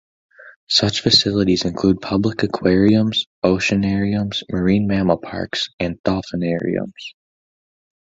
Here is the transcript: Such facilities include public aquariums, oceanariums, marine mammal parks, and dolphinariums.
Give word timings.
Such 0.69 1.01
facilities 1.01 1.63
include 1.63 2.01
public 2.01 2.41
aquariums, 2.41 3.27
oceanariums, 3.45 4.41
marine 4.49 4.87
mammal 4.87 5.19
parks, 5.19 5.69
and 5.79 6.01
dolphinariums. 6.01 7.13